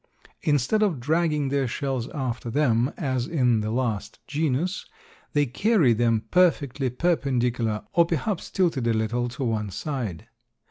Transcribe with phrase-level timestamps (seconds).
[0.41, 4.87] Instead of dragging their shells after them, as in the last genus,
[5.33, 10.25] they carry them perfectly perpendicular, or perhaps tilted a little to one side.